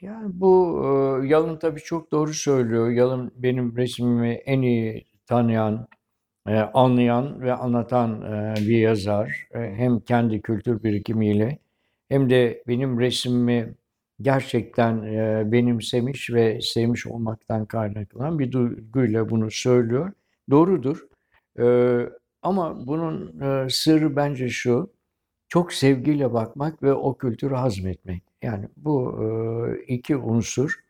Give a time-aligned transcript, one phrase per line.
[0.00, 0.82] Yani bu
[1.24, 2.90] e, Yalın tabii çok doğru söylüyor.
[2.90, 5.88] Yalın benim resmimi en iyi tanıyan,
[6.48, 9.48] e, anlayan ve anlatan e, bir yazar.
[9.54, 11.58] E, hem kendi kültür birikimiyle
[12.08, 13.74] hem de benim resmimi
[14.22, 20.12] gerçekten e, benimsemiş ve sevmiş olmaktan kaynaklanan bir duyguyla bunu söylüyor.
[20.50, 21.06] Doğrudur.
[21.58, 21.66] E,
[22.42, 24.90] ama bunun e, sırrı bence şu,
[25.48, 28.22] çok sevgiyle bakmak ve o kültürü hazmetmek.
[28.42, 29.20] Yani bu
[29.86, 30.80] iki unsur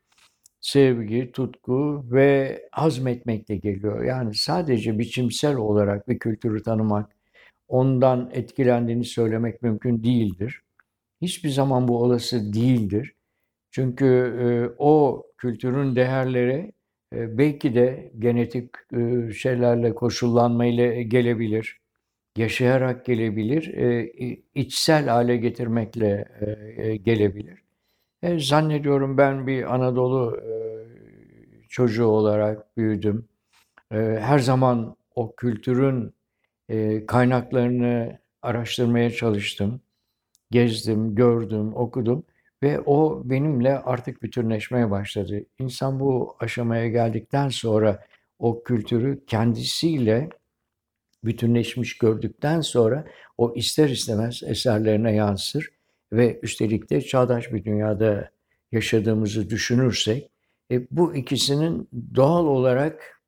[0.60, 4.04] sevgi, tutku ve hazmetmek de geliyor.
[4.04, 7.10] Yani sadece biçimsel olarak bir kültürü tanımak,
[7.68, 10.62] ondan etkilendiğini söylemek mümkün değildir.
[11.22, 13.12] Hiçbir zaman bu olası değildir.
[13.70, 16.72] Çünkü o kültürün değerleri
[17.12, 18.70] belki de genetik
[19.34, 21.80] şeylerle, koşullanmayla gelebilir,
[22.38, 24.12] yaşayarak gelebilir, e,
[24.54, 26.24] içsel hale getirmekle
[26.76, 27.62] e, gelebilir.
[28.22, 30.40] E, zannediyorum ben bir Anadolu
[31.68, 33.28] çocuğu olarak büyüdüm.
[33.90, 36.14] Her zaman o kültürün
[37.06, 39.80] kaynaklarını araştırmaya çalıştım.
[40.50, 42.24] Gezdim, gördüm, okudum
[42.62, 45.44] ve o benimle artık bütünleşmeye başladı.
[45.58, 48.04] İnsan bu aşamaya geldikten sonra
[48.38, 50.28] o kültürü kendisiyle
[51.26, 53.04] bütünleşmiş gördükten sonra
[53.38, 55.70] o ister istemez eserlerine yansır
[56.12, 58.30] ve üstelik de çağdaş bir dünyada
[58.72, 60.30] yaşadığımızı düşünürsek
[60.70, 63.22] e, bu ikisinin doğal olarak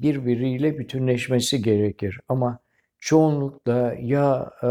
[0.00, 2.20] birbiriyle bütünleşmesi gerekir.
[2.28, 2.58] Ama
[2.98, 4.66] çoğunlukla ya e,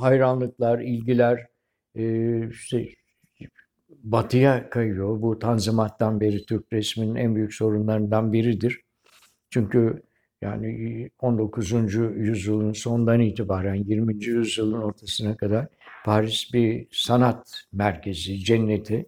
[0.00, 1.46] hayranlıklar, ilgiler
[1.94, 2.88] e, işte
[3.90, 5.22] batıya kayıyor.
[5.22, 8.80] Bu Tanzimat'tan beri Türk resminin en büyük sorunlarından biridir.
[9.50, 10.02] Çünkü
[10.42, 11.72] yani 19.
[12.16, 14.24] yüzyılın sondan itibaren 20.
[14.24, 15.66] yüzyılın ortasına kadar
[16.04, 19.06] Paris bir sanat merkezi, cenneti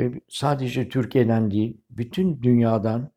[0.00, 3.10] ve sadece Türkiye'den değil, bütün dünyadan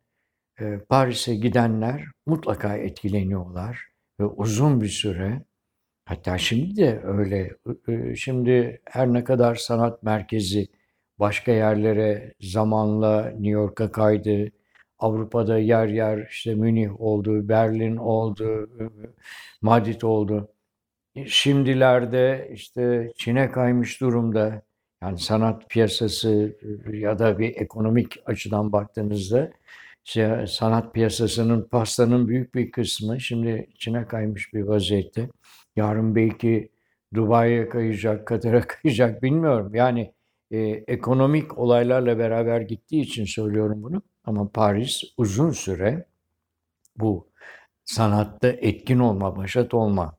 [0.60, 3.80] e, Paris'e gidenler mutlaka etkileniyorlar
[4.20, 5.44] ve uzun bir süre
[6.06, 7.58] hatta şimdi de öyle
[7.88, 10.68] e, şimdi her ne kadar sanat merkezi
[11.20, 14.52] başka yerlere zamanla New York'a kaydı,
[15.00, 18.70] Avrupa'da yer yer işte Münih oldu, Berlin oldu,
[19.62, 20.50] Madrid oldu.
[21.28, 24.62] Şimdilerde işte Çin'e kaymış durumda.
[25.04, 26.58] Yani sanat piyasası
[26.94, 29.52] ya da bir ekonomik açıdan baktığınızda
[30.06, 35.30] işte sanat piyasasının pastanın büyük bir kısmı şimdi Çin'e kaymış bir vaziyette.
[35.76, 36.70] Yarın belki
[37.16, 39.76] Dubai'ye kayacak, Katar'a kayacak bilmiyorum.
[39.76, 40.14] Yani
[40.52, 44.02] e, ekonomik olaylarla beraber gittiği için söylüyorum bunu.
[44.24, 46.06] Ama Paris uzun süre
[46.98, 47.28] bu
[47.86, 50.18] sanatta etkin olma, başat olma,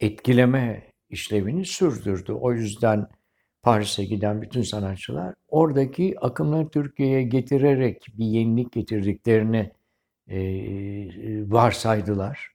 [0.00, 2.32] etkileme işlevini sürdürdü.
[2.32, 3.08] O yüzden
[3.62, 9.70] Paris'e giden bütün sanatçılar oradaki akımları Türkiye'ye getirerek bir yenilik getirdiklerini
[10.28, 10.40] e,
[11.50, 12.52] varsaydılar.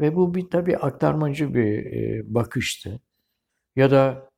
[0.00, 3.00] Ve bu bir tabii aktarmacı bir e, bakıştı.
[3.76, 4.31] Ya da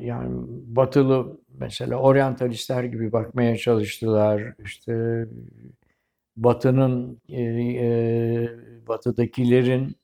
[0.00, 4.54] yani batılı mesela oryantalistler gibi bakmaya çalıştılar.
[4.64, 5.26] İşte
[6.36, 8.48] batının e, e,
[8.88, 9.96] batıdakilerin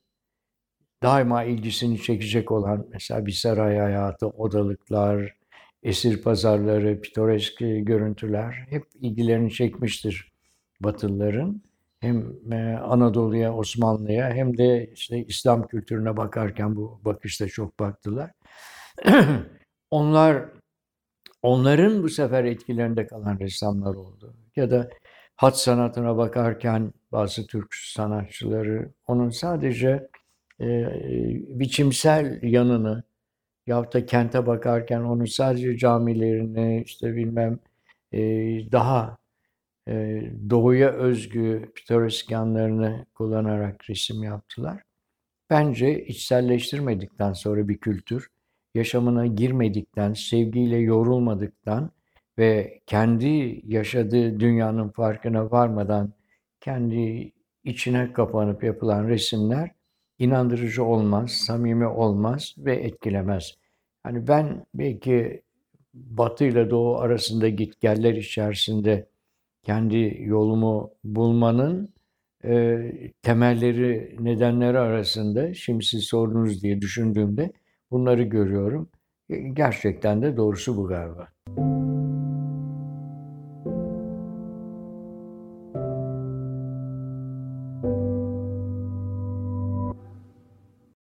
[1.03, 5.35] daima ilgisini çekecek olan mesela bir saray hayatı, odalıklar,
[5.83, 10.33] esir pazarları, pitoresk görüntüler hep ilgilerini çekmiştir
[10.81, 11.61] Batılıların.
[11.99, 18.31] Hem e, Anadolu'ya, Osmanlı'ya hem de işte İslam kültürüne bakarken bu bakışta çok baktılar.
[19.93, 20.45] Onlar
[21.41, 24.33] onların bu sefer etkilerinde kalan ressamlar oldu.
[24.55, 24.89] Ya da
[25.35, 30.09] hat sanatına bakarken bazı Türk sanatçıları onun sadece
[30.61, 30.65] e,
[31.59, 33.03] biçimsel yanını
[33.67, 37.59] yahut da kente bakarken onun sadece camilerini işte bilmem
[38.11, 38.19] e,
[38.71, 39.17] daha
[39.87, 44.83] e, doğuya özgü pitoresk yanlarını kullanarak resim yaptılar.
[45.49, 48.33] Bence içselleştirmedikten sonra bir kültür
[48.73, 51.91] yaşamına girmedikten, sevgiyle yorulmadıktan
[52.37, 56.13] ve kendi yaşadığı dünyanın farkına varmadan
[56.61, 57.31] kendi
[57.63, 59.71] içine kapanıp yapılan resimler
[60.19, 63.53] inandırıcı olmaz, samimi olmaz ve etkilemez.
[64.03, 65.41] Hani ben belki
[65.93, 69.07] Batı ile Doğu arasında gitgeller içerisinde
[69.63, 71.93] kendi yolumu bulmanın
[72.45, 72.77] e,
[73.21, 77.51] temelleri, nedenleri arasında şimdi siz sordunuz diye düşündüğümde
[77.93, 78.89] Bunları görüyorum.
[79.53, 81.27] Gerçekten de doğrusu bu galiba.